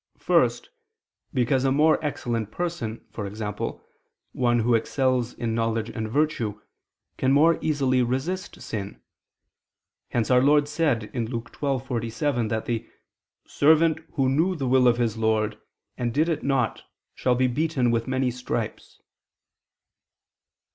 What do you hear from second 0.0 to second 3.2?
First, because a more excellent person,